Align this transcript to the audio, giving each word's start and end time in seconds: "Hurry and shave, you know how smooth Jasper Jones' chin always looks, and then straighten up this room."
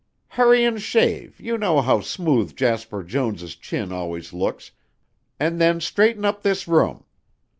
"Hurry 0.29 0.65
and 0.65 0.81
shave, 0.81 1.39
you 1.39 1.59
know 1.59 1.79
how 1.79 1.99
smooth 2.01 2.55
Jasper 2.55 3.03
Jones' 3.03 3.55
chin 3.55 3.91
always 3.91 4.33
looks, 4.33 4.71
and 5.39 5.61
then 5.61 5.79
straighten 5.79 6.25
up 6.25 6.41
this 6.41 6.67
room." 6.67 7.05